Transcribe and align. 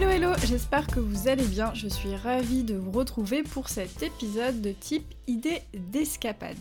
Hello 0.00 0.12
hello, 0.12 0.32
j'espère 0.46 0.86
que 0.86 0.98
vous 0.98 1.28
allez 1.28 1.44
bien. 1.44 1.74
Je 1.74 1.86
suis 1.86 2.16
ravie 2.16 2.64
de 2.64 2.74
vous 2.74 2.90
retrouver 2.90 3.42
pour 3.42 3.68
cet 3.68 4.02
épisode 4.02 4.62
de 4.62 4.72
type 4.72 5.04
idée 5.26 5.60
d'escapade. 5.74 6.56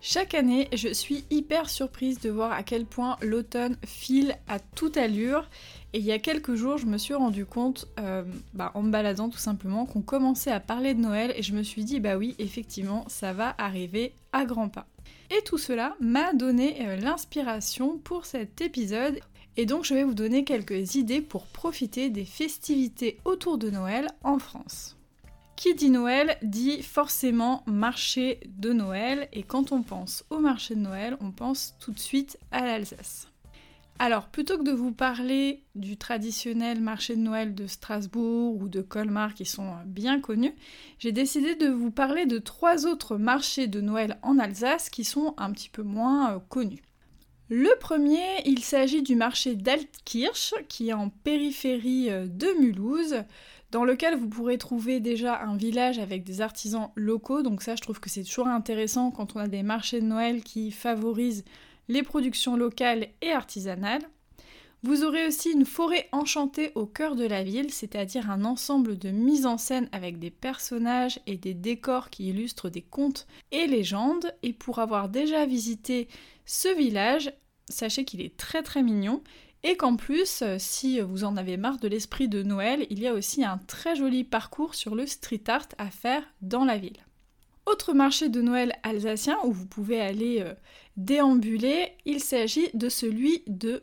Chaque 0.00 0.32
année, 0.32 0.70
je 0.72 0.88
suis 0.88 1.26
hyper 1.28 1.68
surprise 1.68 2.18
de 2.18 2.30
voir 2.30 2.52
à 2.52 2.62
quel 2.62 2.86
point 2.86 3.18
l'automne 3.20 3.76
file 3.84 4.38
à 4.48 4.58
toute 4.58 4.96
allure. 4.96 5.50
Et 5.92 5.98
il 5.98 6.04
y 6.06 6.12
a 6.12 6.18
quelques 6.18 6.54
jours, 6.54 6.78
je 6.78 6.86
me 6.86 6.96
suis 6.96 7.12
rendu 7.12 7.44
compte, 7.44 7.88
euh, 8.00 8.24
bah, 8.54 8.70
en 8.72 8.80
me 8.80 8.90
baladant 8.90 9.28
tout 9.28 9.36
simplement, 9.36 9.84
qu'on 9.84 10.00
commençait 10.00 10.50
à 10.50 10.58
parler 10.58 10.94
de 10.94 11.00
Noël 11.00 11.34
et 11.36 11.42
je 11.42 11.52
me 11.52 11.62
suis 11.62 11.84
dit, 11.84 12.00
bah 12.00 12.16
oui, 12.16 12.36
effectivement, 12.38 13.04
ça 13.08 13.34
va 13.34 13.54
arriver 13.58 14.14
à 14.32 14.46
grands 14.46 14.70
pas. 14.70 14.86
Et 15.28 15.42
tout 15.44 15.58
cela 15.58 15.94
m'a 16.00 16.32
donné 16.32 16.88
euh, 16.88 16.96
l'inspiration 16.96 17.98
pour 17.98 18.24
cet 18.24 18.62
épisode. 18.62 19.20
Et 19.56 19.66
donc 19.66 19.84
je 19.84 19.94
vais 19.94 20.04
vous 20.04 20.14
donner 20.14 20.44
quelques 20.44 20.94
idées 20.96 21.22
pour 21.22 21.46
profiter 21.46 22.10
des 22.10 22.24
festivités 22.24 23.18
autour 23.24 23.58
de 23.58 23.70
Noël 23.70 24.08
en 24.22 24.38
France. 24.38 24.96
Qui 25.56 25.74
dit 25.74 25.88
Noël 25.88 26.36
dit 26.42 26.82
forcément 26.82 27.62
marché 27.66 28.40
de 28.58 28.74
Noël 28.74 29.28
et 29.32 29.42
quand 29.42 29.72
on 29.72 29.82
pense 29.82 30.24
au 30.28 30.38
marché 30.38 30.74
de 30.74 30.80
Noël, 30.80 31.16
on 31.20 31.30
pense 31.30 31.74
tout 31.80 31.92
de 31.92 31.98
suite 31.98 32.38
à 32.50 32.66
l'Alsace. 32.66 33.28
Alors, 33.98 34.26
plutôt 34.26 34.58
que 34.58 34.62
de 34.62 34.72
vous 34.72 34.92
parler 34.92 35.64
du 35.74 35.96
traditionnel 35.96 36.82
marché 36.82 37.16
de 37.16 37.22
Noël 37.22 37.54
de 37.54 37.66
Strasbourg 37.66 38.60
ou 38.60 38.68
de 38.68 38.82
Colmar 38.82 39.32
qui 39.32 39.46
sont 39.46 39.72
bien 39.86 40.20
connus, 40.20 40.54
j'ai 40.98 41.12
décidé 41.12 41.54
de 41.54 41.68
vous 41.68 41.90
parler 41.90 42.26
de 42.26 42.36
trois 42.36 42.86
autres 42.86 43.16
marchés 43.16 43.68
de 43.68 43.80
Noël 43.80 44.18
en 44.20 44.38
Alsace 44.38 44.90
qui 44.90 45.04
sont 45.04 45.32
un 45.38 45.50
petit 45.50 45.70
peu 45.70 45.82
moins 45.82 46.34
euh, 46.34 46.38
connus. 46.50 46.82
Le 47.48 47.78
premier, 47.78 48.42
il 48.44 48.58
s'agit 48.58 49.02
du 49.02 49.14
marché 49.14 49.54
d'Altkirch 49.54 50.54
qui 50.68 50.88
est 50.88 50.94
en 50.94 51.10
périphérie 51.10 52.10
euh, 52.10 52.26
de 52.26 52.48
Mulhouse 52.60 53.22
dans 53.70 53.84
lequel 53.84 54.16
vous 54.16 54.28
pourrez 54.28 54.58
trouver 54.58 54.98
déjà 54.98 55.40
un 55.40 55.56
village 55.56 56.00
avec 56.00 56.24
des 56.24 56.40
artisans 56.40 56.90
locaux. 56.96 57.42
Donc 57.42 57.62
ça, 57.62 57.76
je 57.76 57.82
trouve 57.82 58.00
que 58.00 58.10
c'est 58.10 58.24
toujours 58.24 58.48
intéressant 58.48 59.12
quand 59.12 59.36
on 59.36 59.40
a 59.40 59.48
des 59.48 59.62
marchés 59.62 60.00
de 60.00 60.06
Noël 60.06 60.42
qui 60.42 60.72
favorisent 60.72 61.44
les 61.88 62.02
productions 62.02 62.56
locales 62.56 63.08
et 63.22 63.30
artisanales. 63.30 64.02
Vous 64.82 65.04
aurez 65.04 65.26
aussi 65.26 65.50
une 65.50 65.64
forêt 65.64 66.08
enchantée 66.12 66.70
au 66.74 66.86
cœur 66.86 67.16
de 67.16 67.26
la 67.26 67.42
ville, 67.42 67.72
c'est-à-dire 67.72 68.30
un 68.30 68.44
ensemble 68.44 68.98
de 68.98 69.10
mises 69.10 69.46
en 69.46 69.58
scène 69.58 69.88
avec 69.90 70.18
des 70.18 70.30
personnages 70.30 71.18
et 71.26 71.36
des 71.36 71.54
décors 71.54 72.10
qui 72.10 72.28
illustrent 72.28 72.68
des 72.68 72.82
contes 72.82 73.26
et 73.52 73.66
légendes. 73.66 74.32
Et 74.42 74.52
pour 74.52 74.78
avoir 74.78 75.08
déjà 75.08 75.46
visité 75.46 76.08
ce 76.44 76.68
village, 76.76 77.32
sachez 77.68 78.04
qu'il 78.04 78.20
est 78.20 78.36
très 78.36 78.62
très 78.62 78.82
mignon 78.82 79.22
et 79.62 79.76
qu'en 79.76 79.96
plus, 79.96 80.42
euh, 80.42 80.56
si 80.58 81.00
vous 81.00 81.24
en 81.24 81.36
avez 81.36 81.56
marre 81.56 81.78
de 81.78 81.88
l'esprit 81.88 82.28
de 82.28 82.42
Noël, 82.44 82.86
il 82.90 83.00
y 83.00 83.08
a 83.08 83.14
aussi 83.14 83.44
un 83.44 83.58
très 83.58 83.96
joli 83.96 84.22
parcours 84.22 84.76
sur 84.76 84.94
le 84.94 85.06
street 85.06 85.42
art 85.48 85.68
à 85.78 85.90
faire 85.90 86.22
dans 86.42 86.64
la 86.64 86.78
ville. 86.78 87.04
Autre 87.64 87.92
marché 87.92 88.28
de 88.28 88.40
Noël 88.40 88.74
alsacien 88.84 89.36
où 89.44 89.50
vous 89.50 89.66
pouvez 89.66 90.00
aller 90.00 90.40
euh, 90.40 90.54
déambuler, 90.96 91.88
il 92.04 92.20
s'agit 92.20 92.68
de 92.74 92.88
celui 92.88 93.42
de 93.48 93.82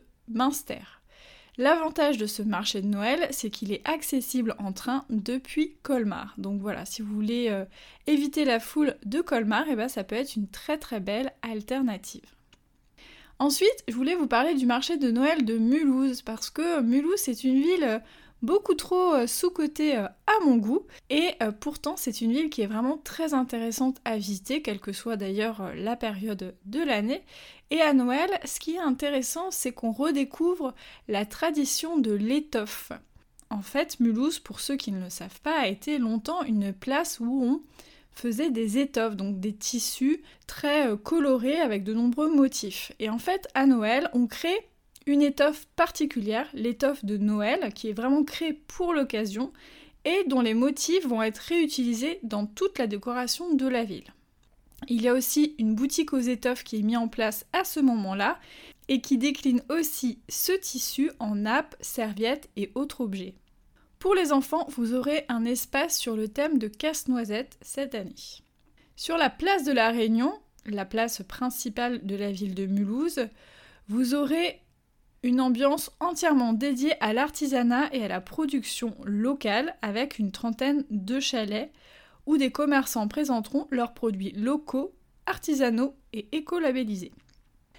L'avantage 1.56 2.18
de 2.18 2.26
ce 2.26 2.42
marché 2.42 2.82
de 2.82 2.88
Noël, 2.88 3.28
c'est 3.30 3.50
qu'il 3.50 3.72
est 3.72 3.86
accessible 3.88 4.56
en 4.58 4.72
train 4.72 5.04
depuis 5.08 5.76
Colmar. 5.82 6.34
Donc 6.36 6.60
voilà, 6.60 6.84
si 6.84 7.00
vous 7.00 7.14
voulez 7.14 7.48
euh, 7.48 7.64
éviter 8.08 8.44
la 8.44 8.58
foule 8.58 8.96
de 9.04 9.20
Colmar, 9.20 9.68
et 9.68 9.72
eh 9.72 9.76
ben, 9.76 9.88
ça 9.88 10.02
peut 10.02 10.16
être 10.16 10.34
une 10.34 10.48
très 10.48 10.78
très 10.78 10.98
belle 10.98 11.32
alternative. 11.42 12.24
Ensuite, 13.38 13.84
je 13.88 13.94
voulais 13.94 14.16
vous 14.16 14.26
parler 14.26 14.54
du 14.54 14.66
marché 14.66 14.96
de 14.96 15.10
Noël 15.10 15.44
de 15.44 15.56
Mulhouse, 15.56 16.22
parce 16.22 16.50
que 16.50 16.80
Mulhouse, 16.80 17.18
c'est 17.18 17.44
une 17.44 17.60
ville 17.60 18.02
beaucoup 18.44 18.74
trop 18.74 19.14
euh, 19.14 19.26
sous-cotée 19.26 19.96
euh, 19.96 20.06
à 20.06 20.44
mon 20.44 20.56
goût, 20.56 20.86
et 21.10 21.30
euh, 21.42 21.50
pourtant 21.50 21.96
c'est 21.96 22.20
une 22.20 22.32
ville 22.32 22.50
qui 22.50 22.62
est 22.62 22.66
vraiment 22.66 22.98
très 22.98 23.34
intéressante 23.34 23.96
à 24.04 24.16
visiter, 24.16 24.62
quelle 24.62 24.80
que 24.80 24.92
soit 24.92 25.16
d'ailleurs 25.16 25.72
la 25.74 25.96
période 25.96 26.54
de 26.64 26.80
l'année. 26.80 27.22
Et 27.70 27.80
à 27.80 27.92
Noël, 27.92 28.30
ce 28.44 28.60
qui 28.60 28.74
est 28.74 28.80
intéressant, 28.80 29.50
c'est 29.50 29.72
qu'on 29.72 29.92
redécouvre 29.92 30.74
la 31.08 31.24
tradition 31.24 31.98
de 31.98 32.12
l'étoffe. 32.12 32.92
En 33.50 33.62
fait, 33.62 33.98
Mulhouse, 34.00 34.38
pour 34.38 34.60
ceux 34.60 34.76
qui 34.76 34.92
ne 34.92 35.02
le 35.02 35.10
savent 35.10 35.40
pas, 35.40 35.60
a 35.60 35.66
été 35.66 35.98
longtemps 35.98 36.42
une 36.42 36.72
place 36.72 37.20
où 37.20 37.42
on 37.42 37.62
faisait 38.12 38.50
des 38.50 38.78
étoffes, 38.78 39.16
donc 39.16 39.40
des 39.40 39.54
tissus 39.54 40.22
très 40.46 40.96
colorés 41.02 41.58
avec 41.58 41.82
de 41.82 41.94
nombreux 41.94 42.32
motifs. 42.32 42.92
Et 43.00 43.08
en 43.08 43.18
fait, 43.18 43.48
à 43.54 43.66
Noël, 43.66 44.08
on 44.12 44.26
crée 44.26 44.68
une 45.06 45.22
étoffe 45.22 45.66
particulière, 45.76 46.48
l'étoffe 46.54 47.04
de 47.04 47.16
Noël, 47.16 47.72
qui 47.74 47.88
est 47.88 47.94
vraiment 47.94 48.24
créée 48.24 48.52
pour 48.52 48.94
l'occasion 48.94 49.52
et 50.04 50.24
dont 50.26 50.40
les 50.40 50.54
motifs 50.54 51.06
vont 51.06 51.22
être 51.22 51.38
réutilisés 51.38 52.18
dans 52.22 52.46
toute 52.46 52.78
la 52.78 52.86
décoration 52.86 53.54
de 53.54 53.66
la 53.66 53.84
ville. 53.84 54.12
Il 54.88 55.00
y 55.00 55.08
a 55.08 55.14
aussi 55.14 55.54
une 55.58 55.74
boutique 55.74 56.12
aux 56.12 56.18
étoffes 56.18 56.64
qui 56.64 56.76
est 56.76 56.82
mise 56.82 56.98
en 56.98 57.08
place 57.08 57.46
à 57.52 57.64
ce 57.64 57.80
moment-là 57.80 58.38
et 58.88 59.00
qui 59.00 59.16
décline 59.16 59.62
aussi 59.70 60.18
ce 60.28 60.52
tissu 60.52 61.10
en 61.18 61.36
nappes, 61.36 61.76
serviettes 61.80 62.50
et 62.56 62.70
autres 62.74 63.00
objets. 63.00 63.34
Pour 63.98 64.14
les 64.14 64.32
enfants, 64.32 64.66
vous 64.68 64.92
aurez 64.92 65.24
un 65.28 65.46
espace 65.46 65.98
sur 65.98 66.16
le 66.16 66.28
thème 66.28 66.58
de 66.58 66.68
casse-noisette 66.68 67.56
cette 67.62 67.94
année. 67.94 68.14
Sur 68.96 69.16
la 69.16 69.30
place 69.30 69.64
de 69.64 69.72
la 69.72 69.90
Réunion, 69.90 70.38
la 70.66 70.84
place 70.84 71.22
principale 71.22 72.04
de 72.04 72.14
la 72.14 72.30
ville 72.30 72.54
de 72.54 72.66
Mulhouse, 72.66 73.28
vous 73.88 74.14
aurez 74.14 74.60
une 75.24 75.40
ambiance 75.40 75.90
entièrement 76.00 76.52
dédiée 76.52 77.02
à 77.02 77.14
l'artisanat 77.14 77.88
et 77.94 78.04
à 78.04 78.08
la 78.08 78.20
production 78.20 78.94
locale 79.04 79.74
avec 79.80 80.18
une 80.18 80.30
trentaine 80.30 80.84
de 80.90 81.18
chalets 81.18 81.72
où 82.26 82.36
des 82.36 82.50
commerçants 82.50 83.08
présenteront 83.08 83.66
leurs 83.70 83.94
produits 83.94 84.32
locaux, 84.32 84.94
artisanaux 85.24 85.94
et 86.12 86.28
éco-labellisés. 86.32 87.12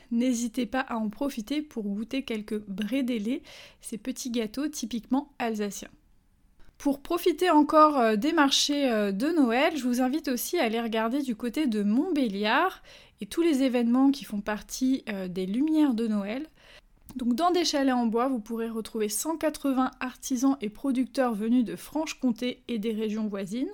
N'hésitez 0.10 0.66
pas 0.66 0.80
à 0.80 0.96
en 0.96 1.10
profiter 1.10 1.62
pour 1.62 1.84
goûter 1.84 2.24
quelques 2.24 2.60
brédélés, 2.66 3.44
ces 3.80 4.00
petits 4.00 4.32
gâteaux 4.32 4.68
typiquement 4.68 5.32
alsaciens. 5.38 5.92
Pour 6.80 7.00
profiter 7.00 7.52
encore 7.52 8.00
euh, 8.00 8.16
des 8.16 8.34
marchés 8.34 8.90
euh, 8.90 9.12
de 9.12 9.30
Noël, 9.30 9.78
je 9.78 9.84
vous 9.84 10.02
invite 10.02 10.30
aussi 10.30 10.58
à 10.58 10.64
aller 10.64 10.82
regarder 10.82 11.22
du 11.22 11.36
côté 11.36 11.68
de 11.68 11.84
Montbéliard 11.84 12.82
et 13.22 13.28
tous 13.28 13.44
les 13.44 13.62
événements 13.62 14.10
qui 14.10 14.26
font 14.26 14.42
partie 14.42 15.04
euh, 15.10 15.28
des 15.28 15.46
Lumières 15.46 15.94
de 15.94 16.08
Noël. 16.08 16.48
Donc 17.16 17.34
dans 17.34 17.52
des 17.52 17.64
chalets 17.64 17.94
en 17.94 18.08
bois, 18.08 18.28
vous 18.28 18.40
pourrez 18.40 18.70
retrouver 18.70 19.08
180 19.08 19.92
artisans 20.02 20.58
et 20.60 20.70
producteurs 20.70 21.34
venus 21.34 21.64
de 21.64 21.78
Franche-Comté 21.78 22.62
et 22.68 22.78
des 22.78 22.92
régions 22.92 23.28
voisines, 23.28 23.72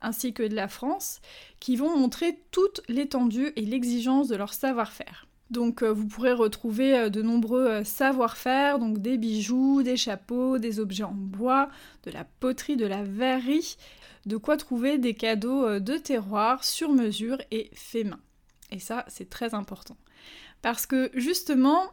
ainsi 0.00 0.32
que 0.32 0.44
de 0.44 0.54
la 0.54 0.68
France, 0.68 1.20
qui 1.58 1.74
vont 1.74 1.96
montrer 1.96 2.38
toute 2.52 2.82
l'étendue 2.88 3.52
et 3.56 3.62
l'exigence 3.62 4.28
de 4.28 4.36
leur 4.36 4.54
savoir-faire. 4.54 5.26
Donc 5.50 5.82
euh, 5.82 5.92
vous 5.92 6.06
pourrez 6.06 6.32
retrouver 6.32 6.96
euh, 6.96 7.08
de 7.10 7.20
nombreux 7.20 7.66
euh, 7.66 7.84
savoir-faire, 7.84 8.78
donc 8.78 8.98
des 8.98 9.18
bijoux, 9.18 9.82
des 9.82 9.96
chapeaux, 9.96 10.58
des 10.58 10.78
objets 10.80 11.04
en 11.04 11.12
bois, 11.12 11.68
de 12.04 12.10
la 12.10 12.24
poterie, 12.24 12.76
de 12.76 12.86
la 12.86 13.02
verrerie, 13.02 13.76
de 14.26 14.36
quoi 14.36 14.56
trouver 14.56 14.98
des 14.98 15.14
cadeaux 15.14 15.78
de 15.80 15.96
terroir 15.98 16.64
sur 16.64 16.90
mesure 16.90 17.38
et 17.50 17.70
fait 17.74 18.04
main. 18.04 18.20
Et 18.70 18.78
ça, 18.78 19.04
c'est 19.08 19.28
très 19.28 19.52
important. 19.52 19.96
Parce 20.62 20.86
que 20.86 21.10
justement, 21.12 21.92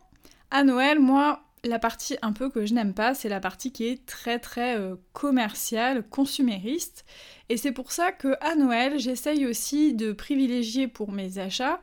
à 0.51 0.63
Noël, 0.63 0.99
moi, 0.99 1.43
la 1.63 1.79
partie 1.79 2.17
un 2.21 2.33
peu 2.33 2.49
que 2.49 2.65
je 2.65 2.73
n'aime 2.73 2.93
pas, 2.93 3.13
c'est 3.13 3.29
la 3.29 3.39
partie 3.39 3.71
qui 3.71 3.87
est 3.87 4.05
très 4.05 4.39
très 4.39 4.77
commerciale, 5.13 6.07
consumériste. 6.07 7.05
Et 7.49 7.57
c'est 7.57 7.71
pour 7.71 7.91
ça 7.91 8.11
que 8.11 8.35
à 8.41 8.55
Noël, 8.55 8.99
j'essaye 8.99 9.45
aussi 9.45 9.93
de 9.93 10.11
privilégier 10.11 10.87
pour 10.87 11.11
mes 11.11 11.37
achats 11.37 11.81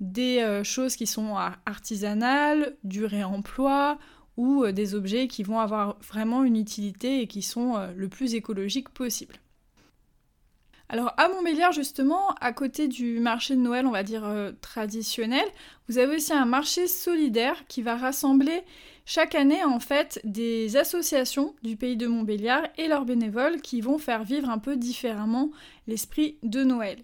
des 0.00 0.38
euh, 0.40 0.64
choses 0.64 0.96
qui 0.96 1.06
sont 1.06 1.36
artisanales, 1.66 2.76
du 2.84 3.04
réemploi 3.04 3.98
ou 4.36 4.64
euh, 4.64 4.72
des 4.72 4.94
objets 4.94 5.28
qui 5.28 5.42
vont 5.42 5.60
avoir 5.60 5.96
vraiment 6.00 6.44
une 6.44 6.56
utilité 6.56 7.20
et 7.20 7.26
qui 7.26 7.42
sont 7.42 7.76
euh, 7.76 7.92
le 7.94 8.08
plus 8.08 8.34
écologiques 8.34 8.88
possible. 8.88 9.34
Alors 10.90 11.14
à 11.16 11.28
Montbéliard 11.28 11.72
justement, 11.72 12.34
à 12.40 12.52
côté 12.52 12.88
du 12.88 13.18
marché 13.18 13.56
de 13.56 13.60
Noël, 13.60 13.86
on 13.86 13.90
va 13.90 14.02
dire 14.02 14.24
euh, 14.26 14.52
traditionnel, 14.60 15.46
vous 15.88 15.98
avez 15.98 16.16
aussi 16.16 16.32
un 16.32 16.44
marché 16.44 16.86
solidaire 16.88 17.66
qui 17.68 17.80
va 17.80 17.96
rassembler 17.96 18.62
chaque 19.06 19.34
année 19.34 19.64
en 19.64 19.80
fait 19.80 20.20
des 20.24 20.76
associations 20.76 21.54
du 21.62 21.76
pays 21.76 21.96
de 21.96 22.06
Montbéliard 22.06 22.64
et 22.76 22.86
leurs 22.86 23.06
bénévoles 23.06 23.62
qui 23.62 23.80
vont 23.80 23.96
faire 23.96 24.24
vivre 24.24 24.50
un 24.50 24.58
peu 24.58 24.76
différemment 24.76 25.50
l'esprit 25.86 26.36
de 26.42 26.62
Noël. 26.62 26.98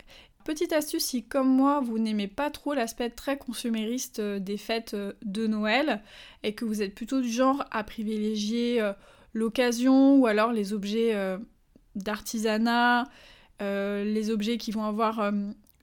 Petite 0.45 0.73
astuce, 0.75 1.05
si 1.05 1.25
comme 1.25 1.49
moi 1.49 1.81
vous 1.81 1.99
n'aimez 1.99 2.29
pas 2.29 2.51
trop 2.51 2.75
l'aspect 2.75 3.11
très 3.11 3.39
consumériste 3.39 4.19
euh, 4.19 4.39
des 4.39 4.59
fêtes 4.59 4.93
euh, 4.93 5.15
de 5.23 5.47
Noël 5.47 6.03
et 6.43 6.55
que 6.55 6.67
vous 6.67 6.83
êtes 6.83 6.95
plutôt 6.95 7.23
du 7.23 7.31
genre 7.31 7.65
à 7.71 7.83
privilégier 7.83 8.83
l'occasion 9.33 10.17
ou 10.17 10.27
alors 10.27 10.53
les 10.53 10.73
objets 10.73 11.15
d'artisanat, 11.95 13.07
euh, 13.61 14.05
les 14.05 14.31
objets 14.31 14.57
qui 14.57 14.71
vont 14.71 14.85
avoir 14.85 15.21
euh, 15.21 15.33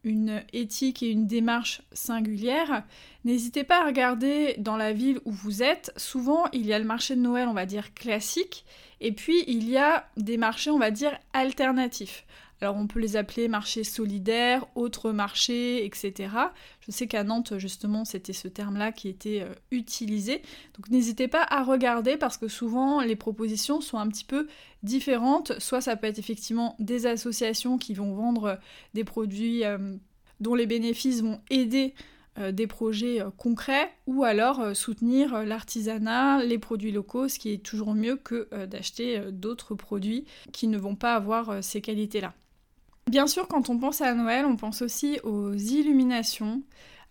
une 0.04 0.44
éthique 0.54 1.04
et 1.04 1.12
une 1.12 1.28
démarche 1.28 1.82
singulière, 1.92 2.84
n'hésitez 3.26 3.64
pas 3.64 3.82
à 3.82 3.86
regarder 3.86 4.56
dans 4.58 4.78
la 4.78 4.94
ville 4.94 5.20
où 5.26 5.32
vous 5.32 5.64
êtes. 5.64 5.92
Souvent, 5.98 6.46
il 6.54 6.66
y 6.66 6.74
a 6.74 6.80
le 6.80 6.86
marché 6.86 7.16
de 7.16 7.22
Noël, 7.22 7.48
on 7.48 7.54
va 7.54 7.66
dire 7.66 7.94
classique, 7.94 8.66
et 9.02 9.12
puis 9.12 9.44
il 9.48 9.70
y 9.70 9.78
a 9.78 10.08
des 10.18 10.38
marchés, 10.38 10.72
on 10.72 10.80
va 10.80 10.92
dire 10.92 11.18
alternatifs. 11.34 12.26
Alors 12.62 12.75
on 12.75 12.88
peut 12.88 13.00
les 13.00 13.15
appeler 13.18 13.48
marchés 13.48 13.83
solidaires, 13.83 14.65
autres 14.75 15.12
marchés, 15.12 15.86
etc. 15.86 16.30
Je 16.80 16.92
sais 16.92 17.07
qu'à 17.07 17.24
Nantes, 17.24 17.57
justement, 17.57 18.04
c'était 18.04 18.33
ce 18.33 18.48
terme-là 18.48 18.92
qui 18.92 19.09
était 19.09 19.42
euh, 19.44 19.54
utilisé. 19.69 20.42
Donc 20.75 20.89
n'hésitez 20.89 21.27
pas 21.27 21.45
à 21.50 21.63
regarder 21.63 22.18
parce 22.18 22.38
que 22.38 22.48
souvent 22.48 23.01
les 23.01 23.15
propositions 23.15 23.80
sont 23.80 24.00
un 24.00 24.07
petit 24.07 24.25
peu 24.25 24.48
différentes. 24.81 25.59
Soit 25.59 25.81
ça 25.81 25.95
peut 25.95 26.07
être 26.07 26.18
effectivement 26.18 26.75
des 26.80 27.06
associations 27.06 27.77
qui 27.77 27.94
vont 27.94 28.13
vendre 28.15 28.44
euh, 28.45 28.56
des 28.95 29.04
produits 29.04 29.63
euh, 29.63 29.95
dont 30.39 30.56
les 30.56 30.65
bénéfices 30.65 31.21
vont 31.21 31.42
aider 31.50 31.94
des 32.51 32.68
projets 32.68 33.24
concrets 33.36 33.92
ou 34.06 34.24
alors 34.24 34.75
soutenir 34.75 35.44
l'artisanat, 35.44 36.44
les 36.44 36.59
produits 36.59 36.92
locaux, 36.92 37.27
ce 37.27 37.39
qui 37.39 37.51
est 37.51 37.65
toujours 37.65 37.95
mieux 37.95 38.15
que 38.15 38.48
d'acheter 38.65 39.19
d'autres 39.31 39.74
produits 39.74 40.25
qui 40.54 40.68
ne 40.68 40.77
vont 40.77 40.95
pas 40.95 41.15
avoir 41.15 41.63
ces 41.63 41.81
qualités-là. 41.81 42.36
Bien 43.07 43.25
sûr, 43.25 43.48
quand 43.48 43.69
on 43.69 43.80
pense 43.80 44.01
à 44.01 44.13
Noël, 44.13 44.45
on 44.45 44.57
pense 44.57 44.81
aussi 44.81 45.19
aux 45.24 45.54
illuminations. 45.54 46.62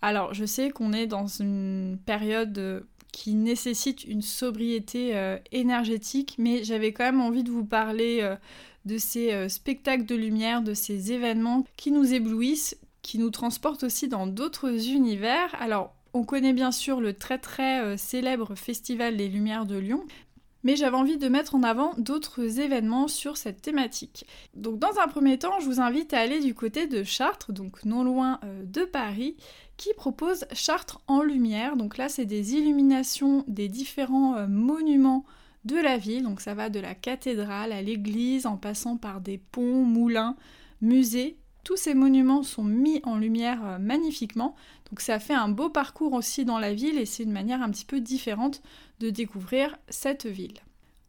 Alors, 0.02 0.34
je 0.34 0.44
sais 0.44 0.70
qu'on 0.70 0.92
est 0.92 1.06
dans 1.06 1.26
une 1.26 1.98
période 2.04 2.58
euh, 2.58 2.80
qui 3.12 3.34
nécessite 3.34 4.04
une 4.04 4.20
sobriété 4.20 5.16
euh, 5.16 5.38
énergétique, 5.52 6.34
mais 6.36 6.64
j'avais 6.64 6.92
quand 6.92 7.04
même 7.04 7.22
envie 7.22 7.44
de 7.44 7.50
vous 7.50 7.64
parler 7.64 8.18
euh, 8.20 8.36
de 8.84 8.98
ces 8.98 9.48
spectacles 9.48 10.04
de 10.04 10.14
lumière, 10.14 10.62
de 10.62 10.74
ces 10.74 11.12
événements 11.12 11.64
qui 11.76 11.90
nous 11.90 12.12
éblouissent, 12.12 12.76
qui 13.00 13.18
nous 13.18 13.30
transportent 13.30 13.82
aussi 13.82 14.06
dans 14.06 14.26
d'autres 14.26 14.90
univers. 14.90 15.56
Alors, 15.58 15.94
on 16.12 16.24
connaît 16.24 16.52
bien 16.52 16.70
sûr 16.70 17.00
le 17.00 17.14
très 17.14 17.38
très 17.38 17.98
célèbre 17.98 18.54
Festival 18.54 19.16
des 19.16 19.28
Lumières 19.28 19.66
de 19.66 19.76
Lyon, 19.76 20.04
mais 20.66 20.74
j'avais 20.74 20.96
envie 20.96 21.16
de 21.16 21.28
mettre 21.28 21.54
en 21.54 21.62
avant 21.62 21.94
d'autres 21.96 22.58
événements 22.58 23.06
sur 23.06 23.36
cette 23.36 23.62
thématique. 23.62 24.26
Donc 24.54 24.80
dans 24.80 24.98
un 25.00 25.06
premier 25.06 25.38
temps, 25.38 25.60
je 25.60 25.66
vous 25.66 25.80
invite 25.80 26.12
à 26.12 26.18
aller 26.18 26.40
du 26.40 26.54
côté 26.54 26.88
de 26.88 27.04
Chartres, 27.04 27.52
donc 27.52 27.84
non 27.84 28.02
loin 28.02 28.40
euh, 28.42 28.64
de 28.64 28.84
Paris, 28.84 29.36
qui 29.76 29.94
propose 29.94 30.44
Chartres 30.52 31.00
en 31.06 31.22
lumière. 31.22 31.76
Donc 31.76 31.96
là, 31.98 32.08
c'est 32.08 32.24
des 32.24 32.54
illuminations 32.54 33.44
des 33.46 33.68
différents 33.68 34.34
euh, 34.34 34.48
monuments 34.48 35.24
de 35.64 35.76
la 35.76 35.98
ville, 35.98 36.24
donc 36.24 36.40
ça 36.40 36.54
va 36.54 36.68
de 36.68 36.80
la 36.80 36.96
cathédrale 36.96 37.70
à 37.70 37.80
l'église 37.80 38.44
en 38.44 38.56
passant 38.56 38.96
par 38.96 39.20
des 39.20 39.38
ponts, 39.38 39.84
moulins, 39.84 40.34
musées, 40.80 41.38
tous 41.66 41.76
ces 41.76 41.94
monuments 41.94 42.44
sont 42.44 42.62
mis 42.62 43.00
en 43.02 43.16
lumière 43.16 43.58
euh, 43.66 43.78
magnifiquement, 43.78 44.54
donc 44.88 45.00
ça 45.00 45.18
fait 45.18 45.34
un 45.34 45.48
beau 45.48 45.68
parcours 45.68 46.12
aussi 46.12 46.44
dans 46.44 46.60
la 46.60 46.72
ville 46.72 46.96
et 46.96 47.06
c'est 47.06 47.24
une 47.24 47.32
manière 47.32 47.60
un 47.60 47.70
petit 47.70 47.84
peu 47.84 47.98
différente 47.98 48.62
de 49.00 49.10
découvrir 49.10 49.76
cette 49.88 50.26
ville. 50.26 50.60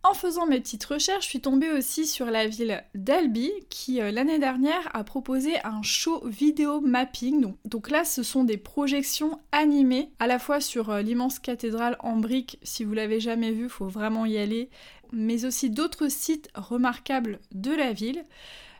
En 0.01 0.15
faisant 0.15 0.47
mes 0.47 0.59
petites 0.59 0.85
recherches, 0.85 1.25
je 1.25 1.29
suis 1.29 1.41
tombée 1.41 1.71
aussi 1.71 2.07
sur 2.07 2.25
la 2.27 2.47
ville 2.47 2.83
d'Albi 2.95 3.51
qui 3.69 4.01
euh, 4.01 4.09
l'année 4.09 4.39
dernière 4.39 4.89
a 4.95 5.03
proposé 5.03 5.63
un 5.63 5.83
show 5.83 6.25
vidéo 6.25 6.81
mapping. 6.81 7.53
Donc, 7.65 7.91
là, 7.91 8.03
ce 8.03 8.23
sont 8.23 8.43
des 8.43 8.57
projections 8.57 9.39
animées 9.51 10.09
à 10.17 10.25
la 10.25 10.39
fois 10.39 10.59
sur 10.59 10.89
euh, 10.89 11.01
l'immense 11.03 11.37
cathédrale 11.37 11.97
en 11.99 12.15
briques. 12.15 12.57
Si 12.63 12.83
vous 12.83 12.93
l'avez 12.93 13.19
jamais 13.19 13.51
vu, 13.51 13.65
il 13.65 13.69
faut 13.69 13.89
vraiment 13.89 14.25
y 14.25 14.39
aller. 14.39 14.71
Mais 15.11 15.45
aussi 15.45 15.69
d'autres 15.69 16.07
sites 16.07 16.49
remarquables 16.55 17.39
de 17.51 17.71
la 17.71 17.93
ville. 17.93 18.23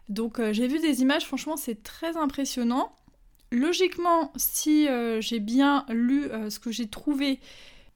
Donc 0.09 0.39
euh, 0.39 0.53
j'ai 0.53 0.67
vu 0.67 0.79
des 0.79 1.01
images, 1.01 1.25
franchement 1.25 1.57
c'est 1.57 1.83
très 1.83 2.17
impressionnant. 2.17 2.93
Logiquement, 3.51 4.31
si 4.35 4.87
euh, 4.87 5.21
j'ai 5.21 5.39
bien 5.39 5.85
lu 5.89 6.25
euh, 6.25 6.49
ce 6.49 6.59
que 6.59 6.71
j'ai 6.71 6.87
trouvé, 6.87 7.39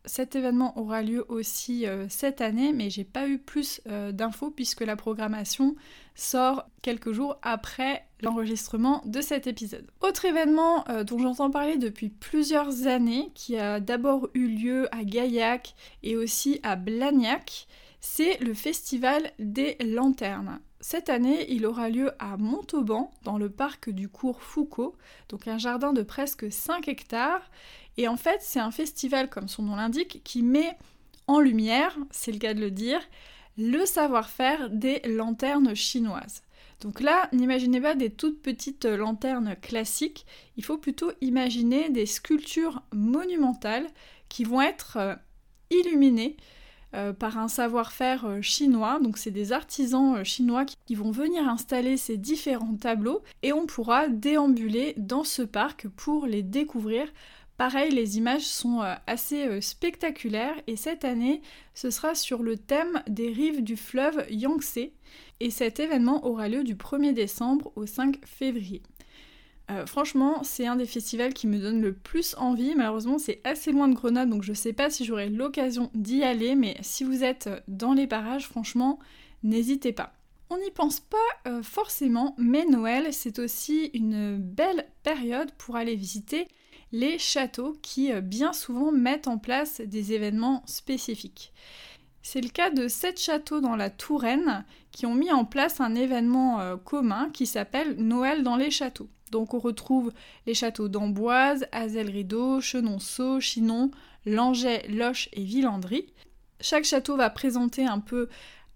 cet 0.05 0.35
événement 0.35 0.77
aura 0.79 1.03
lieu 1.03 1.25
aussi 1.29 1.85
cette 2.09 2.41
année, 2.41 2.73
mais 2.73 2.89
j'ai 2.89 3.03
pas 3.03 3.27
eu 3.27 3.37
plus 3.37 3.81
d'infos 3.85 4.49
puisque 4.49 4.81
la 4.81 4.95
programmation 4.95 5.75
sort 6.15 6.65
quelques 6.81 7.11
jours 7.11 7.37
après 7.41 8.05
l'enregistrement 8.21 9.01
de 9.05 9.21
cet 9.21 9.47
épisode. 9.47 9.89
Autre 10.01 10.25
événement 10.25 10.85
dont 11.07 11.17
j'entends 11.17 11.49
parler 11.49 11.77
depuis 11.77 12.09
plusieurs 12.09 12.87
années, 12.87 13.31
qui 13.33 13.57
a 13.57 13.79
d'abord 13.79 14.29
eu 14.33 14.47
lieu 14.47 14.87
à 14.95 15.03
Gaillac 15.03 15.75
et 16.03 16.15
aussi 16.15 16.59
à 16.63 16.75
Blagnac, 16.75 17.67
c'est 17.99 18.39
le 18.39 18.53
Festival 18.53 19.31
des 19.39 19.77
Lanternes. 19.79 20.59
Cette 20.79 21.09
année, 21.09 21.45
il 21.51 21.67
aura 21.67 21.89
lieu 21.89 22.11
à 22.17 22.37
Montauban, 22.37 23.11
dans 23.23 23.37
le 23.37 23.51
parc 23.51 23.91
du 23.91 24.09
cours 24.09 24.41
Foucault, 24.41 24.95
donc 25.29 25.47
un 25.47 25.59
jardin 25.59 25.93
de 25.93 26.01
presque 26.01 26.51
5 26.51 26.87
hectares. 26.87 27.51
Et 27.97 28.07
en 28.07 28.17
fait, 28.17 28.39
c'est 28.41 28.59
un 28.59 28.71
festival, 28.71 29.29
comme 29.29 29.47
son 29.47 29.61
nom 29.61 29.75
l'indique, 29.75 30.21
qui 30.23 30.41
met 30.41 30.75
en 31.27 31.39
lumière, 31.39 31.95
c'est 32.09 32.31
le 32.31 32.39
cas 32.39 32.55
de 32.55 32.59
le 32.59 32.71
dire, 32.71 32.99
le 33.57 33.85
savoir-faire 33.85 34.69
des 34.69 35.01
lanternes 35.05 35.75
chinoises. 35.75 36.43
Donc 36.81 36.99
là, 36.99 37.29
n'imaginez 37.31 37.79
pas 37.79 37.93
des 37.93 38.09
toutes 38.09 38.41
petites 38.41 38.85
lanternes 38.85 39.55
classiques, 39.61 40.25
il 40.57 40.63
faut 40.63 40.77
plutôt 40.77 41.11
imaginer 41.21 41.89
des 41.89 42.05
sculptures 42.07 42.81
monumentales 42.91 43.87
qui 44.29 44.43
vont 44.43 44.61
être 44.61 44.97
euh, 44.97 45.15
illuminées 45.69 46.37
euh, 46.93 47.13
par 47.13 47.37
un 47.37 47.47
savoir-faire 47.47 48.25
euh, 48.25 48.41
chinois. 48.41 48.99
Donc 49.01 49.17
c'est 49.17 49.31
des 49.31 49.53
artisans 49.53 50.17
euh, 50.17 50.23
chinois 50.25 50.65
qui 50.65 50.93
vont 50.93 51.11
venir 51.11 51.47
installer 51.47 51.95
ces 51.95 52.17
différents 52.17 52.75
tableaux 52.75 53.21
et 53.43 53.53
on 53.53 53.65
pourra 53.65 54.09
déambuler 54.09 54.93
dans 54.97 55.23
ce 55.23 55.41
parc 55.41 55.87
pour 55.87 56.27
les 56.27 56.43
découvrir. 56.43 57.07
Pareil, 57.61 57.91
les 57.91 58.17
images 58.17 58.47
sont 58.47 58.81
assez 59.05 59.61
spectaculaires 59.61 60.59
et 60.65 60.75
cette 60.75 61.05
année, 61.05 61.43
ce 61.75 61.91
sera 61.91 62.15
sur 62.15 62.41
le 62.41 62.57
thème 62.57 63.03
des 63.07 63.27
rives 63.29 63.63
du 63.63 63.77
fleuve 63.77 64.25
Yangtze 64.31 64.89
et 65.39 65.51
cet 65.51 65.79
événement 65.79 66.25
aura 66.25 66.49
lieu 66.49 66.63
du 66.63 66.73
1er 66.73 67.13
décembre 67.13 67.71
au 67.75 67.85
5 67.85 68.17
février. 68.25 68.81
Euh, 69.69 69.85
franchement, 69.85 70.41
c'est 70.41 70.65
un 70.65 70.75
des 70.75 70.87
festivals 70.87 71.35
qui 71.35 71.45
me 71.45 71.59
donne 71.59 71.83
le 71.83 71.93
plus 71.93 72.33
envie. 72.39 72.73
Malheureusement, 72.73 73.19
c'est 73.19 73.41
assez 73.43 73.71
loin 73.71 73.87
de 73.87 73.93
Grenoble, 73.93 74.31
donc 74.31 74.41
je 74.41 74.53
sais 74.53 74.73
pas 74.73 74.89
si 74.89 75.05
j'aurai 75.05 75.29
l'occasion 75.29 75.91
d'y 75.93 76.23
aller, 76.23 76.55
mais 76.55 76.77
si 76.81 77.03
vous 77.03 77.23
êtes 77.23 77.47
dans 77.67 77.93
les 77.93 78.07
parages, 78.07 78.47
franchement, 78.47 78.97
n'hésitez 79.43 79.93
pas. 79.93 80.13
On 80.49 80.57
n'y 80.57 80.71
pense 80.71 80.99
pas 80.99 81.17
euh, 81.47 81.61
forcément, 81.61 82.33
mais 82.39 82.65
Noël, 82.65 83.13
c'est 83.13 83.37
aussi 83.37 83.91
une 83.93 84.35
belle 84.37 84.87
période 85.03 85.51
pour 85.59 85.75
aller 85.75 85.95
visiter 85.95 86.47
les 86.91 87.17
châteaux 87.17 87.77
qui 87.81 88.11
euh, 88.11 88.21
bien 88.21 88.53
souvent 88.53 88.91
mettent 88.91 89.27
en 89.27 89.37
place 89.37 89.81
des 89.81 90.13
événements 90.13 90.63
spécifiques. 90.65 91.53
C'est 92.23 92.41
le 92.41 92.49
cas 92.49 92.69
de 92.69 92.87
sept 92.87 93.19
châteaux 93.19 93.61
dans 93.61 93.75
la 93.75 93.89
Touraine 93.89 94.63
qui 94.91 95.05
ont 95.05 95.15
mis 95.15 95.31
en 95.31 95.45
place 95.45 95.81
un 95.81 95.95
événement 95.95 96.77
commun 96.77 97.31
qui 97.33 97.47
s'appelle 97.47 97.95
Noël 97.97 98.43
dans 98.43 98.57
les 98.57 98.69
châteaux. 98.69 99.09
Donc 99.31 99.53
on 99.53 99.59
retrouve 99.59 100.11
les 100.45 100.53
châteaux 100.53 100.89
d'Amboise, 100.89 101.65
Azel-Rideau, 101.71 102.61
Chenonceau, 102.61 103.39
Chinon, 103.39 103.89
Langeais, 104.25 104.85
Loche 104.89 105.29
et 105.33 105.43
Villandry. 105.43 106.07
Chaque 106.59 106.83
château 106.83 107.17
va 107.17 107.29
présenter 107.29 107.85
un 107.85 107.99
peu 107.99 108.29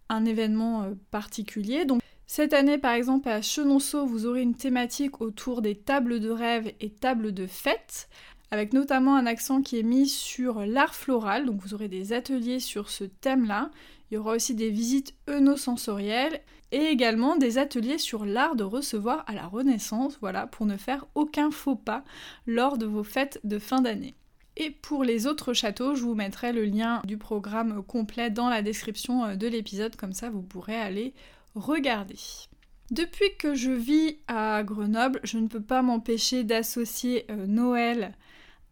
un 0.09 0.25
événement 0.25 0.83
euh, 0.83 0.93
particulier. 1.11 1.85
Donc 1.85 2.01
cette 2.27 2.53
année 2.53 2.77
par 2.77 2.93
exemple 2.93 3.29
à 3.29 3.41
Chenonceau, 3.41 4.05
vous 4.05 4.25
aurez 4.25 4.41
une 4.41 4.55
thématique 4.55 5.21
autour 5.21 5.61
des 5.61 5.75
tables 5.75 6.19
de 6.19 6.29
rêve 6.29 6.73
et 6.79 6.89
tables 6.89 7.33
de 7.33 7.47
fête 7.47 8.09
avec 8.51 8.73
notamment 8.73 9.15
un 9.15 9.25
accent 9.25 9.61
qui 9.61 9.79
est 9.79 9.83
mis 9.83 10.07
sur 10.07 10.65
l'art 10.65 10.95
floral, 10.95 11.45
donc 11.45 11.61
vous 11.61 11.73
aurez 11.73 11.87
des 11.87 12.13
ateliers 12.13 12.59
sur 12.59 12.89
ce 12.89 13.03
thème-là. 13.03 13.71
Il 14.09 14.15
y 14.15 14.17
aura 14.17 14.33
aussi 14.35 14.53
des 14.53 14.69
visites 14.69 15.15
œnosensorielles 15.29 16.41
et 16.71 16.85
également 16.85 17.35
des 17.35 17.57
ateliers 17.57 17.97
sur 17.97 18.25
l'art 18.25 18.55
de 18.55 18.63
recevoir 18.63 19.23
à 19.27 19.33
la 19.33 19.47
Renaissance, 19.47 20.17
voilà, 20.21 20.47
pour 20.47 20.65
ne 20.65 20.77
faire 20.77 21.05
aucun 21.15 21.51
faux 21.51 21.75
pas 21.75 22.03
lors 22.45 22.77
de 22.77 22.85
vos 22.85 23.03
fêtes 23.03 23.39
de 23.43 23.59
fin 23.59 23.81
d'année. 23.81 24.15
Et 24.57 24.71
pour 24.71 25.03
les 25.03 25.27
autres 25.27 25.53
châteaux, 25.53 25.95
je 25.95 26.03
vous 26.03 26.15
mettrai 26.15 26.53
le 26.53 26.63
lien 26.63 27.01
du 27.03 27.17
programme 27.17 27.83
complet 27.83 28.29
dans 28.29 28.47
la 28.47 28.61
description 28.61 29.25
euh, 29.25 29.35
de 29.35 29.47
l'épisode, 29.47 29.95
comme 29.95 30.13
ça 30.13 30.29
vous 30.29 30.43
pourrez 30.43 30.75
aller 30.75 31.13
regarder. 31.55 32.19
Depuis 32.91 33.35
que 33.39 33.55
je 33.55 33.71
vis 33.71 34.17
à 34.27 34.61
Grenoble, 34.63 35.19
je 35.23 35.39
ne 35.39 35.47
peux 35.47 35.61
pas 35.61 35.81
m'empêcher 35.81 36.43
d'associer 36.43 37.25
euh, 37.31 37.47
Noël 37.47 38.13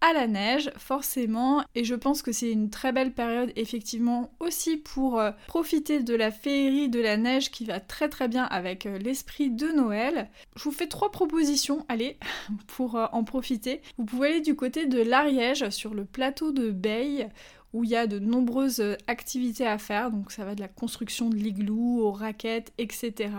à 0.01 0.11
la 0.11 0.27
neige, 0.27 0.69
forcément, 0.77 1.63
et 1.75 1.85
je 1.85 1.95
pense 1.95 2.21
que 2.21 2.33
c'est 2.33 2.51
une 2.51 2.69
très 2.69 2.91
belle 2.91 3.13
période 3.13 3.53
effectivement 3.55 4.33
aussi 4.41 4.75
pour 4.75 5.17
euh, 5.17 5.31
profiter 5.47 6.03
de 6.03 6.13
la 6.13 6.29
féerie 6.29 6.89
de 6.89 6.99
la 6.99 7.15
neige 7.15 7.51
qui 7.51 7.63
va 7.63 7.79
très 7.79 8.09
très 8.09 8.27
bien 8.27 8.43
avec 8.43 8.85
euh, 8.85 8.99
l'esprit 8.99 9.49
de 9.49 9.69
Noël. 9.69 10.29
Je 10.57 10.63
vous 10.65 10.73
fais 10.73 10.87
trois 10.87 11.09
propositions, 11.09 11.85
allez, 11.87 12.17
pour 12.67 12.95
en 12.95 13.23
profiter. 13.23 13.81
Vous 13.97 14.05
pouvez 14.05 14.27
aller 14.27 14.41
du 14.41 14.55
côté 14.55 14.85
de 14.85 15.01
l'Ariège 15.01 15.69
sur 15.69 15.95
le 15.95 16.05
plateau 16.05 16.51
de 16.51 16.69
Beille 16.69 17.29
où 17.73 17.83
il 17.83 17.89
y 17.89 17.95
a 17.95 18.07
de 18.07 18.19
nombreuses 18.19 18.97
activités 19.07 19.67
à 19.67 19.77
faire, 19.77 20.11
donc 20.11 20.31
ça 20.31 20.45
va 20.45 20.55
de 20.55 20.61
la 20.61 20.67
construction 20.67 21.29
de 21.29 21.35
l'igloo 21.35 22.01
aux 22.01 22.11
raquettes, 22.11 22.71
etc. 22.77 23.31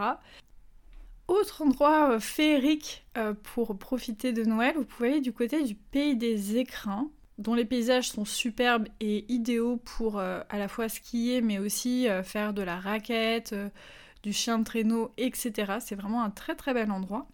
Autre 1.27 1.63
endroit 1.63 2.13
euh, 2.13 2.21
féerique 2.21 3.07
euh, 3.17 3.33
pour 3.55 3.79
profiter 3.79 4.33
de 4.33 4.45
Noël, 4.45 4.75
vous 4.77 4.85
pouvez 4.85 5.13
aller 5.13 5.21
du 5.21 5.33
côté 5.33 5.63
du 5.63 5.75
pays 5.75 6.17
des 6.17 6.59
écrins, 6.59 7.11
dont 7.39 7.55
les 7.55 7.65
paysages 7.65 8.11
sont 8.11 8.27
superbes 8.27 8.89
et 9.01 9.25
idéaux 9.33 9.79
pour 9.79 10.19
euh, 10.19 10.43
à 10.51 10.59
la 10.59 10.69
fois 10.69 10.89
skier, 10.91 11.41
mais 11.41 11.59
aussi 11.59 12.07
faire 12.25 12.53
de 12.53 12.63
la 12.63 12.79
raquette, 12.79 13.55
du 14.23 14.33
chien 14.33 14.59
de 14.59 14.65
traîneau, 14.65 15.13
etc. 15.17 15.79
C'est 15.81 15.95
vraiment 15.95 16.23
un 16.23 16.31
très 16.31 16.55
très 16.55 16.75
bel 16.75 16.91
endroit. 16.91 17.27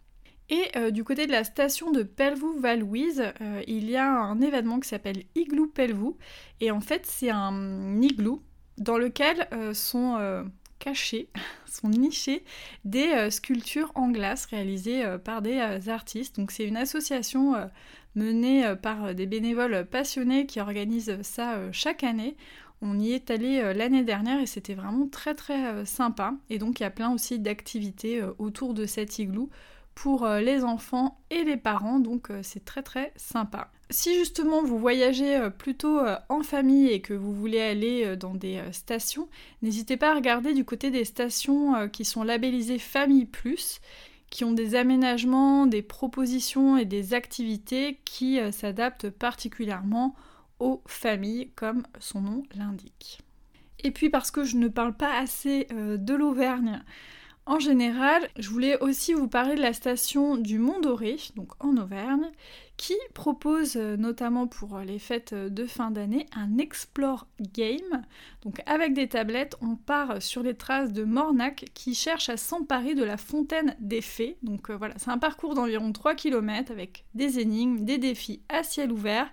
Et 0.50 0.90
du 0.90 1.04
côté 1.04 1.26
de 1.28 1.33
la 1.33 1.45
station 1.45 1.92
de 1.92 2.02
Pelvoux-Valouise, 2.02 3.33
il 3.69 3.88
y 3.88 3.97
a 3.97 4.11
un 4.11 4.40
événement 4.40 4.80
qui 4.80 4.88
s'appelle 4.88 5.23
Igloo 5.37 5.69
Pelvoux. 5.69 6.19
Et 6.61 6.73
en 6.73 6.80
fait, 6.80 7.07
c'est 7.07 7.30
un 7.30 8.02
igloo 8.02 8.42
dans 8.76 8.99
lequel 8.99 9.49
sont 9.75 10.19
cachés, 10.80 11.28
sont 11.66 11.90
nichés 11.90 12.42
des 12.85 13.12
euh, 13.12 13.30
sculptures 13.30 13.92
en 13.95 14.11
glace 14.11 14.47
réalisées 14.47 15.04
euh, 15.04 15.19
par 15.19 15.42
des 15.42 15.59
euh, 15.59 15.92
artistes. 15.92 16.37
Donc 16.37 16.50
c'est 16.50 16.64
une 16.64 16.76
association 16.76 17.54
menée 18.16 18.75
par 18.83 19.14
des 19.14 19.26
bénévoles 19.26 19.87
passionnés 19.87 20.47
qui 20.47 20.61
organisent 20.61 21.23
ça 21.23 21.61
chaque 21.71 22.02
année. 22.02 22.37
On 22.83 22.99
y 22.99 23.12
est 23.12 23.30
allé 23.30 23.73
l'année 23.75 24.02
dernière 24.02 24.40
et 24.40 24.47
c'était 24.47 24.75
vraiment 24.75 25.07
très 25.07 25.35
très 25.35 25.85
sympa. 25.85 26.35
Et 26.49 26.59
donc 26.59 26.80
il 26.80 26.83
y 26.83 26.87
a 26.87 26.90
plein 26.90 27.12
aussi 27.12 27.38
d'activités 27.38 28.21
autour 28.38 28.75
de 28.75 28.87
cet 28.87 29.19
igloo 29.21 29.50
pour 30.00 30.25
euh, 30.25 30.40
les 30.40 30.64
enfants 30.64 31.21
et 31.28 31.45
les 31.45 31.59
parents, 31.59 32.00
donc 32.00 32.30
euh, 32.30 32.40
c'est 32.42 32.64
très 32.64 32.83
très 32.83 33.12
sympa. 33.16 33.71
Si 33.90 34.14
justement 34.14 34.62
vous 34.62 34.78
voyagez 34.78 35.37
euh, 35.37 35.50
plutôt 35.50 36.00
en 36.30 36.42
famille 36.42 36.87
et 36.88 37.02
que 37.02 37.12
vous 37.12 37.35
voulez 37.35 37.61
aller 37.61 38.16
dans 38.16 38.35
des 38.35 38.62
stations, 38.73 39.28
n'hésitez 39.61 39.99
pas 39.99 40.12
à 40.12 40.14
regarder 40.14 40.54
du 40.54 40.64
côté 40.64 40.90
des 40.90 41.04
stations 41.04 41.87
qui 41.90 42.07
sont 42.07 42.23
labellisées 42.23 42.78
Famille 42.78 43.26
Plus, 43.26 43.83
qui 44.30 44.42
ont 44.45 44.52
des 44.52 44.75
aménagements, 44.75 45.66
des 45.66 45.83
propositions 45.83 46.78
et 46.78 46.87
des 46.87 47.12
activités 47.12 48.00
qui 48.07 48.38
s'adaptent 48.52 49.11
particulièrement 49.11 50.14
aux 50.61 50.83
familles, 50.87 51.50
comme 51.57 51.83
son 51.99 52.23
nom 52.23 52.42
l'indique. 52.57 53.21
Et 53.80 53.90
puis 53.90 54.09
parce 54.09 54.30
que 54.30 54.45
je 54.45 54.57
ne 54.57 54.69
parle 54.69 54.97
pas 54.97 55.19
assez 55.19 55.66
de 55.71 56.14
l'Auvergne, 56.14 56.83
en 57.47 57.59
général, 57.59 58.28
je 58.38 58.49
voulais 58.49 58.78
aussi 58.80 59.12
vous 59.12 59.28
parler 59.28 59.54
de 59.54 59.61
la 59.61 59.73
station 59.73 60.37
du 60.37 60.59
Mont 60.59 60.80
Doré, 60.80 61.16
donc 61.37 61.52
en 61.59 61.76
Auvergne, 61.76 62.30
qui 62.76 62.97
propose 63.12 63.76
euh, 63.76 63.97
notamment 63.97 64.47
pour 64.47 64.78
les 64.78 64.99
fêtes 64.99 65.35
de 65.35 65.66
fin 65.66 65.90
d'année 65.90 66.26
un 66.32 66.59
Explore 66.59 67.26
Game. 67.40 68.04
Donc 68.42 68.62
avec 68.66 68.94
des 68.94 69.09
tablettes, 69.09 69.56
on 69.61 69.76
part 69.76 70.23
sur 70.23 70.42
les 70.42 70.54
traces 70.54 70.92
de 70.92 71.04
Mornac 71.04 71.66
qui 71.75 71.94
cherche 71.94 72.28
à 72.28 72.37
s'emparer 72.37 72.94
de 72.94 73.04
la 73.04 73.16
fontaine 73.16 73.76
des 73.80 74.00
fées. 74.00 74.38
Donc 74.42 74.70
euh, 74.70 74.76
voilà, 74.76 74.94
c'est 74.99 75.11
un 75.11 75.18
parcours 75.18 75.54
d'environ 75.54 75.92
3 75.92 76.14
km 76.14 76.73
avec 76.73 77.04
des 77.14 77.38
énigmes, 77.38 77.85
des 77.85 77.99
défis 77.99 78.42
à 78.49 78.62
ciel 78.62 78.92
ouvert 78.92 79.30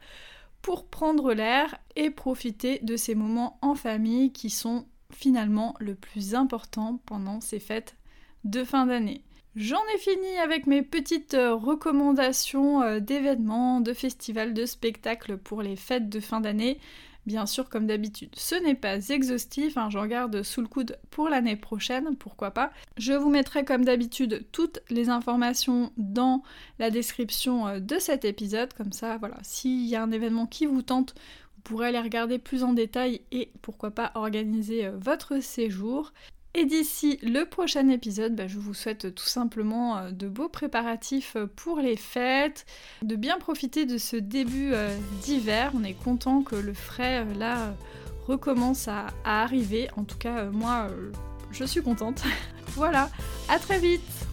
pour 0.61 0.87
prendre 0.87 1.33
l'air 1.33 1.77
et 1.95 2.09
profiter 2.09 2.79
de 2.79 2.97
ces 2.97 3.15
moments 3.15 3.59
en 3.61 3.75
famille 3.75 4.33
qui 4.33 4.49
sont 4.49 4.85
finalement 5.13 5.75
le 5.79 5.95
plus 5.95 6.35
important 6.35 6.99
pendant 7.05 7.41
ces 7.41 7.59
fêtes 7.59 7.95
de 8.43 8.63
fin 8.63 8.85
d'année. 8.85 9.23
J'en 9.57 9.81
ai 9.95 9.97
fini 9.97 10.37
avec 10.37 10.67
mes 10.67 10.83
petites 10.83 11.33
euh, 11.33 11.55
recommandations 11.55 12.83
euh, 12.83 12.99
d'événements, 12.99 13.81
de 13.81 13.91
festivals, 13.91 14.53
de 14.53 14.67
spectacles 14.67 15.35
pour 15.35 15.63
les 15.63 15.75
fêtes 15.75 16.09
de 16.09 16.19
fin 16.19 16.41
d'année. 16.41 16.79
Bien 17.25 17.47
sûr, 17.47 17.67
comme 17.67 17.87
d'habitude, 17.87 18.29
ce 18.37 18.55
n'est 18.55 18.75
pas 18.75 19.09
exhaustif, 19.09 19.75
hein, 19.75 19.89
j'en 19.89 20.05
garde 20.05 20.43
sous 20.43 20.61
le 20.61 20.67
coude 20.67 20.97
pour 21.09 21.27
l'année 21.27 21.57
prochaine, 21.57 22.15
pourquoi 22.15 22.51
pas. 22.51 22.71
Je 22.97 23.13
vous 23.13 23.29
mettrai 23.29 23.65
comme 23.65 23.83
d'habitude 23.83 24.45
toutes 24.51 24.79
les 24.89 25.09
informations 25.09 25.91
dans 25.97 26.43
la 26.77 26.91
description 26.91 27.67
euh, 27.67 27.79
de 27.79 27.97
cet 27.97 28.25
épisode, 28.25 28.73
comme 28.73 28.93
ça, 28.93 29.17
voilà, 29.17 29.37
s'il 29.41 29.87
y 29.87 29.95
a 29.95 30.03
un 30.03 30.11
événement 30.11 30.45
qui 30.45 30.67
vous 30.67 30.83
tente, 30.83 31.15
pourrez 31.67 31.87
aller 31.87 31.99
regarder 31.99 32.39
plus 32.39 32.63
en 32.63 32.73
détail 32.73 33.21
et 33.31 33.51
pourquoi 33.61 33.91
pas 33.91 34.11
organiser 34.15 34.89
votre 34.99 35.41
séjour. 35.41 36.13
Et 36.57 36.65
d'ici 36.65 37.19
le 37.21 37.43
prochain 37.43 37.87
épisode, 37.89 38.35
bah, 38.35 38.47
je 38.47 38.57
vous 38.57 38.73
souhaite 38.73 39.13
tout 39.13 39.27
simplement 39.27 39.97
euh, 39.97 40.09
de 40.09 40.27
beaux 40.27 40.49
préparatifs 40.49 41.35
euh, 41.35 41.45
pour 41.45 41.79
les 41.79 41.95
fêtes, 41.95 42.65
de 43.03 43.15
bien 43.15 43.37
profiter 43.37 43.85
de 43.85 43.99
ce 43.99 44.15
début 44.15 44.71
euh, 44.73 44.97
d'hiver. 45.21 45.71
On 45.75 45.83
est 45.83 45.93
content 45.93 46.41
que 46.41 46.55
le 46.55 46.73
frais 46.73 47.25
là 47.35 47.75
recommence 48.25 48.87
à 48.87 49.07
arriver. 49.23 49.87
En 49.97 50.03
tout 50.03 50.17
cas, 50.17 50.45
moi, 50.45 50.87
je 51.51 51.63
suis 51.63 51.83
contente. 51.83 52.23
voilà, 52.69 53.11
à 53.49 53.59
très 53.59 53.77
vite 53.77 54.26